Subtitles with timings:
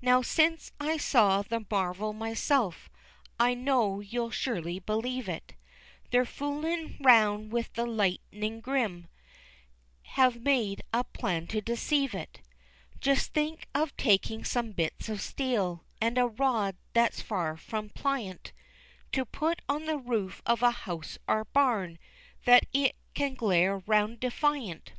[0.00, 2.88] Now, since I saw the marvel myself,
[3.40, 5.54] I know you'll surely believe it,
[6.12, 9.08] They're fooling 'round with the lightning grim,
[10.02, 12.42] Have made a plan to deceive it.
[13.00, 18.52] Just think of taking some bits of steel, And a rod that's far from pliant,
[19.14, 21.98] To put on the roof of a house or barn,
[22.44, 24.92] That it can glare 'round defiant.